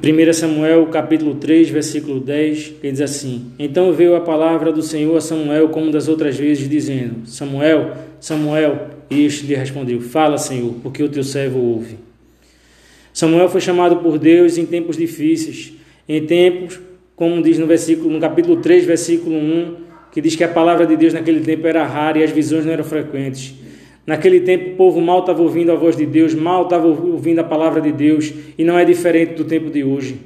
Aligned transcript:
1 0.00 0.32
Samuel 0.32 0.86
capítulo 0.86 1.34
3, 1.34 1.70
versículo 1.70 2.20
10, 2.20 2.74
que 2.80 2.90
diz 2.92 3.00
assim: 3.00 3.50
Então 3.58 3.92
veio 3.92 4.14
a 4.14 4.20
palavra 4.20 4.70
do 4.70 4.80
Senhor 4.80 5.16
a 5.16 5.20
Samuel 5.20 5.70
como 5.70 5.90
das 5.90 6.06
outras 6.06 6.36
vezes, 6.36 6.68
dizendo: 6.68 7.26
Samuel, 7.26 7.96
Samuel, 8.20 8.90
e 9.10 9.24
este 9.24 9.44
lhe 9.44 9.56
respondeu: 9.56 10.00
Fala, 10.00 10.38
Senhor, 10.38 10.72
porque 10.84 11.02
o 11.02 11.08
teu 11.08 11.24
servo 11.24 11.58
ouve. 11.58 11.98
Samuel 13.12 13.48
foi 13.48 13.60
chamado 13.60 13.96
por 13.96 14.20
Deus 14.20 14.56
em 14.56 14.64
tempos 14.64 14.96
difíceis, 14.96 15.72
em 16.08 16.24
tempos, 16.24 16.78
como 17.16 17.42
diz 17.42 17.58
no 17.58 17.66
versículo, 17.66 18.08
no 18.08 18.20
capítulo 18.20 18.58
3, 18.58 18.84
versículo 18.84 19.34
1, 19.34 19.74
que 20.12 20.20
diz 20.20 20.36
que 20.36 20.44
a 20.44 20.48
palavra 20.48 20.86
de 20.86 20.96
Deus 20.96 21.12
naquele 21.12 21.40
tempo 21.40 21.66
era 21.66 21.84
rara 21.84 22.20
e 22.20 22.22
as 22.22 22.30
visões 22.30 22.64
não 22.64 22.72
eram 22.72 22.84
frequentes. 22.84 23.52
Naquele 24.08 24.40
tempo 24.40 24.70
o 24.70 24.74
povo 24.74 25.02
mal 25.02 25.20
estava 25.20 25.42
ouvindo 25.42 25.70
a 25.70 25.74
voz 25.74 25.94
de 25.94 26.06
Deus, 26.06 26.32
mal 26.32 26.62
estava 26.62 26.86
ouvindo 26.86 27.40
a 27.40 27.44
palavra 27.44 27.78
de 27.78 27.92
Deus, 27.92 28.32
e 28.56 28.64
não 28.64 28.78
é 28.78 28.82
diferente 28.82 29.34
do 29.34 29.44
tempo 29.44 29.68
de 29.68 29.84
hoje. 29.84 30.18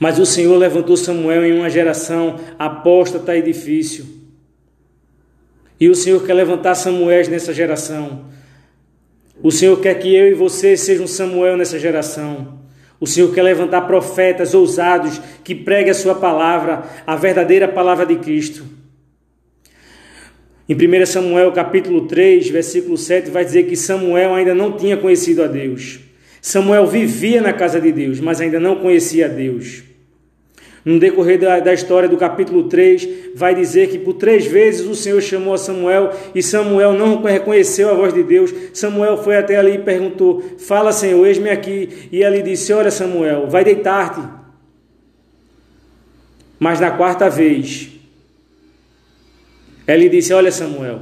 Mas 0.00 0.18
o 0.18 0.26
Senhor 0.26 0.56
levantou 0.56 0.96
Samuel 0.96 1.46
em 1.46 1.56
uma 1.56 1.70
geração 1.70 2.34
apóstata 2.58 3.36
e 3.36 3.42
difícil. 3.42 4.06
E 5.78 5.88
o 5.88 5.94
Senhor 5.94 6.26
quer 6.26 6.34
levantar 6.34 6.74
Samuel 6.74 7.30
nessa 7.30 7.54
geração. 7.54 8.24
O 9.40 9.52
Senhor 9.52 9.80
quer 9.80 9.94
que 9.94 10.12
eu 10.12 10.26
e 10.26 10.34
você 10.34 10.76
sejam 10.76 11.06
Samuel 11.06 11.56
nessa 11.56 11.78
geração. 11.78 12.58
O 12.98 13.06
Senhor 13.06 13.32
quer 13.32 13.42
levantar 13.42 13.82
profetas 13.82 14.52
ousados 14.52 15.20
que 15.44 15.54
preguem 15.54 15.92
a 15.92 15.94
sua 15.94 16.16
palavra, 16.16 16.82
a 17.06 17.14
verdadeira 17.14 17.68
palavra 17.68 18.04
de 18.04 18.16
Cristo. 18.16 18.64
Em 20.68 20.74
1 20.74 21.06
Samuel 21.06 21.52
capítulo 21.52 22.08
3, 22.08 22.48
versículo 22.50 22.96
7, 22.96 23.30
vai 23.30 23.44
dizer 23.44 23.64
que 23.64 23.76
Samuel 23.76 24.34
ainda 24.34 24.52
não 24.52 24.72
tinha 24.72 24.96
conhecido 24.96 25.44
a 25.44 25.46
Deus. 25.46 26.00
Samuel 26.42 26.86
vivia 26.86 27.40
na 27.40 27.52
casa 27.52 27.80
de 27.80 27.92
Deus, 27.92 28.18
mas 28.18 28.40
ainda 28.40 28.58
não 28.58 28.76
conhecia 28.76 29.26
a 29.26 29.28
Deus. 29.28 29.84
No 30.84 30.98
decorrer 31.00 31.38
da, 31.38 31.58
da, 31.58 31.74
história 31.74 32.08
do 32.08 32.16
capítulo 32.16 32.64
3, 32.64 33.08
vai 33.34 33.54
dizer 33.54 33.88
que 33.88 33.98
por 33.98 34.14
três 34.14 34.46
vezes 34.46 34.86
o 34.86 34.94
Senhor 34.94 35.20
chamou 35.20 35.54
a 35.54 35.58
Samuel 35.58 36.12
e 36.34 36.42
Samuel 36.42 36.92
não 36.92 37.22
reconheceu 37.22 37.90
a 37.90 37.94
voz 37.94 38.14
de 38.14 38.22
Deus. 38.22 38.54
Samuel 38.72 39.16
foi 39.18 39.36
até 39.36 39.56
ali 39.56 39.74
e 39.74 39.78
perguntou: 39.78 40.42
Fala, 40.58 40.92
Senhor, 40.92 41.26
eis-me 41.26 41.50
aqui. 41.50 42.08
E 42.12 42.22
ele 42.22 42.42
disse: 42.42 42.72
Olha, 42.72 42.90
Samuel, 42.92 43.48
vai 43.48 43.64
deitar-te. 43.64 44.20
Mas 46.58 46.78
na 46.78 46.92
quarta 46.92 47.28
vez, 47.28 47.95
ele 49.94 50.08
disse: 50.08 50.32
Olha, 50.32 50.50
Samuel, 50.50 51.00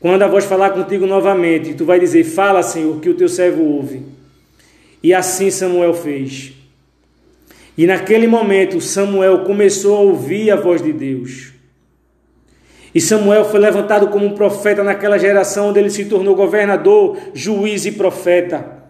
quando 0.00 0.22
a 0.22 0.28
voz 0.28 0.44
falar 0.44 0.70
contigo 0.70 1.06
novamente, 1.06 1.74
tu 1.74 1.84
vai 1.84 2.00
dizer: 2.00 2.24
Fala, 2.24 2.62
Senhor, 2.62 3.00
que 3.00 3.08
o 3.08 3.14
teu 3.14 3.28
servo 3.28 3.62
ouve. 3.62 4.02
E 5.02 5.12
assim 5.12 5.50
Samuel 5.50 5.94
fez. 5.94 6.52
E 7.76 7.86
naquele 7.86 8.26
momento, 8.26 8.80
Samuel 8.80 9.40
começou 9.44 9.96
a 9.96 10.00
ouvir 10.00 10.50
a 10.50 10.56
voz 10.56 10.82
de 10.82 10.92
Deus. 10.92 11.52
E 12.94 13.00
Samuel 13.00 13.46
foi 13.46 13.58
levantado 13.58 14.08
como 14.08 14.26
um 14.26 14.34
profeta 14.34 14.84
naquela 14.84 15.18
geração 15.18 15.70
onde 15.70 15.78
ele 15.78 15.88
se 15.90 16.04
tornou 16.04 16.34
governador, 16.34 17.16
juiz 17.32 17.86
e 17.86 17.92
profeta. 17.92 18.81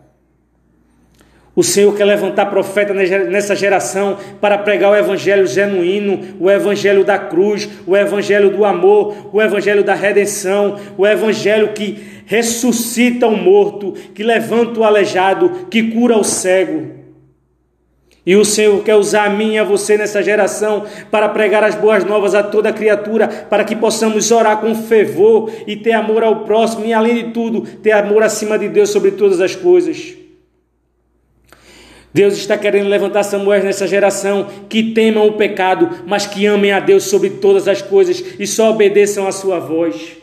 O 1.54 1.62
Senhor 1.62 1.94
quer 1.94 2.06
levantar 2.06 2.46
profeta 2.46 2.94
nessa 2.94 3.54
geração 3.54 4.16
para 4.40 4.56
pregar 4.56 4.90
o 4.90 4.96
evangelho 4.96 5.46
genuíno, 5.46 6.36
o 6.40 6.50
evangelho 6.50 7.04
da 7.04 7.18
cruz, 7.18 7.68
o 7.86 7.94
evangelho 7.94 8.48
do 8.48 8.64
amor, 8.64 9.28
o 9.30 9.40
evangelho 9.40 9.84
da 9.84 9.92
redenção, 9.92 10.78
o 10.96 11.06
evangelho 11.06 11.74
que 11.74 12.22
ressuscita 12.24 13.26
o 13.26 13.36
morto, 13.36 13.92
que 14.14 14.22
levanta 14.22 14.80
o 14.80 14.84
aleijado, 14.84 15.66
que 15.70 15.90
cura 15.90 16.16
o 16.16 16.24
cego. 16.24 17.02
E 18.24 18.34
o 18.34 18.46
Senhor 18.46 18.82
quer 18.82 18.94
usar 18.94 19.26
a 19.26 19.30
mim 19.30 19.54
e 19.54 19.58
a 19.58 19.64
você 19.64 19.98
nessa 19.98 20.22
geração 20.22 20.84
para 21.10 21.28
pregar 21.28 21.62
as 21.64 21.74
boas 21.74 22.02
novas 22.02 22.34
a 22.34 22.42
toda 22.42 22.72
criatura, 22.72 23.28
para 23.28 23.64
que 23.64 23.76
possamos 23.76 24.30
orar 24.30 24.58
com 24.58 24.74
fervor 24.74 25.50
e 25.66 25.76
ter 25.76 25.92
amor 25.92 26.22
ao 26.22 26.44
próximo 26.44 26.86
e, 26.86 26.94
além 26.94 27.14
de 27.16 27.24
tudo, 27.32 27.60
ter 27.60 27.92
amor 27.92 28.22
acima 28.22 28.58
de 28.58 28.70
Deus 28.70 28.88
sobre 28.88 29.10
todas 29.10 29.38
as 29.38 29.54
coisas. 29.54 30.21
Deus 32.14 32.34
está 32.34 32.58
querendo 32.58 32.88
levantar 32.88 33.22
Samuel 33.22 33.64
nessa 33.64 33.86
geração 33.86 34.46
que 34.68 34.92
temam 34.92 35.26
o 35.26 35.32
pecado, 35.32 36.02
mas 36.06 36.26
que 36.26 36.44
amem 36.46 36.72
a 36.72 36.80
Deus 36.80 37.04
sobre 37.04 37.30
todas 37.30 37.66
as 37.66 37.80
coisas 37.80 38.22
e 38.38 38.46
só 38.46 38.70
obedeçam 38.70 39.26
a 39.26 39.32
sua 39.32 39.58
voz. 39.58 40.18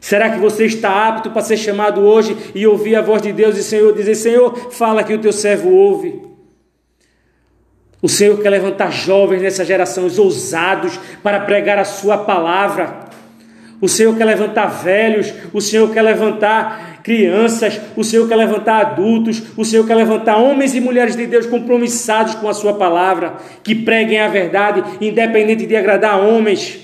Será 0.00 0.30
que 0.30 0.38
você 0.38 0.64
está 0.64 1.08
apto 1.08 1.30
para 1.30 1.42
ser 1.42 1.56
chamado 1.56 2.00
hoje 2.00 2.36
e 2.54 2.66
ouvir 2.66 2.96
a 2.96 3.02
voz 3.02 3.20
de 3.22 3.32
Deus 3.32 3.56
e 3.56 3.62
Senhor 3.62 3.94
dizer: 3.94 4.14
Senhor, 4.14 4.70
fala 4.70 5.04
que 5.04 5.14
o 5.14 5.18
teu 5.18 5.32
servo 5.32 5.70
ouve? 5.70 6.22
O 8.02 8.08
Senhor 8.08 8.40
quer 8.40 8.48
levantar 8.48 8.90
jovens 8.90 9.42
nessa 9.42 9.62
geração, 9.62 10.06
os 10.06 10.18
ousados, 10.18 10.98
para 11.22 11.40
pregar 11.40 11.78
a 11.78 11.84
sua 11.84 12.16
palavra. 12.18 13.09
O 13.80 13.88
Senhor 13.88 14.14
quer 14.16 14.26
levantar 14.26 14.66
velhos, 14.66 15.32
o 15.52 15.60
Senhor 15.60 15.90
quer 15.90 16.02
levantar 16.02 17.00
crianças, 17.02 17.80
o 17.96 18.04
Senhor 18.04 18.28
quer 18.28 18.36
levantar 18.36 18.80
adultos, 18.80 19.42
o 19.56 19.64
Senhor 19.64 19.86
quer 19.86 19.94
levantar 19.94 20.36
homens 20.36 20.74
e 20.74 20.80
mulheres 20.80 21.16
de 21.16 21.26
Deus 21.26 21.46
compromissados 21.46 22.34
com 22.34 22.48
a 22.48 22.52
Sua 22.52 22.74
palavra, 22.74 23.36
que 23.62 23.74
preguem 23.74 24.20
a 24.20 24.28
verdade, 24.28 24.84
independente 25.00 25.64
de 25.64 25.74
agradar 25.74 26.20
homens. 26.20 26.78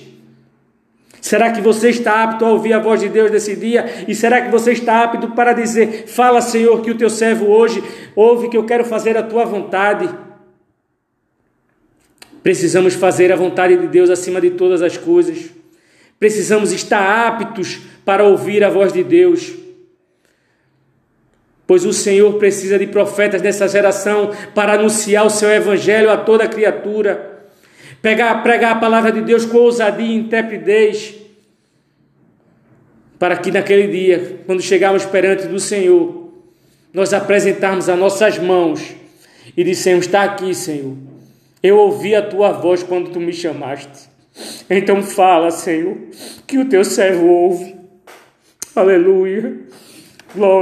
Será 1.20 1.50
que 1.50 1.60
você 1.60 1.90
está 1.90 2.22
apto 2.22 2.44
a 2.44 2.50
ouvir 2.50 2.72
a 2.72 2.78
voz 2.78 3.00
de 3.00 3.08
Deus 3.08 3.30
nesse 3.30 3.56
dia? 3.56 4.04
E 4.06 4.14
será 4.14 4.40
que 4.40 4.50
você 4.50 4.72
está 4.72 5.02
apto 5.02 5.32
para 5.32 5.52
dizer: 5.52 6.04
Fala, 6.06 6.40
Senhor, 6.40 6.80
que 6.80 6.90
o 6.90 6.96
teu 6.96 7.10
servo 7.10 7.46
hoje 7.46 7.82
ouve 8.14 8.48
que 8.48 8.56
eu 8.56 8.64
quero 8.64 8.84
fazer 8.84 9.18
a 9.18 9.22
tua 9.24 9.44
vontade? 9.44 10.08
Precisamos 12.44 12.94
fazer 12.94 13.32
a 13.32 13.36
vontade 13.36 13.76
de 13.76 13.88
Deus 13.88 14.08
acima 14.08 14.40
de 14.40 14.50
todas 14.50 14.80
as 14.82 14.96
coisas. 14.96 15.50
Precisamos 16.18 16.72
estar 16.72 17.26
aptos 17.26 17.80
para 18.04 18.24
ouvir 18.24 18.64
a 18.64 18.70
voz 18.70 18.92
de 18.92 19.04
Deus. 19.04 19.52
Pois 21.66 21.84
o 21.84 21.92
Senhor 21.92 22.34
precisa 22.34 22.78
de 22.78 22.86
profetas 22.86 23.42
nessa 23.42 23.66
geração 23.66 24.30
para 24.54 24.74
anunciar 24.74 25.26
o 25.26 25.30
seu 25.30 25.50
evangelho 25.50 26.10
a 26.10 26.16
toda 26.16 26.48
criatura. 26.48 27.48
Pegar, 28.00 28.42
pregar 28.42 28.76
a 28.76 28.80
palavra 28.80 29.10
de 29.10 29.20
Deus 29.20 29.44
com 29.44 29.58
ousadia 29.58 30.06
e 30.06 30.14
intrepidez. 30.14 31.16
Para 33.18 33.36
que 33.36 33.50
naquele 33.50 33.88
dia, 33.88 34.40
quando 34.46 34.62
chegarmos 34.62 35.04
perante 35.04 35.48
do 35.48 35.58
Senhor, 35.58 36.30
nós 36.92 37.12
apresentarmos 37.12 37.88
as 37.88 37.98
nossas 37.98 38.38
mãos 38.38 38.94
e 39.56 39.64
dissemos: 39.64 40.06
Está 40.06 40.22
aqui, 40.22 40.54
Senhor. 40.54 40.96
Eu 41.62 41.78
ouvi 41.78 42.14
a 42.14 42.22
tua 42.22 42.52
voz 42.52 42.82
quando 42.82 43.10
tu 43.10 43.18
me 43.18 43.32
chamaste. 43.32 44.15
Então 44.68 45.02
fala, 45.02 45.50
Senhor, 45.50 45.96
que 46.46 46.58
o 46.58 46.68
teu 46.68 46.84
servo 46.84 47.26
ouve. 47.26 47.76
Aleluia. 48.74 49.58
Glória. 50.34 50.54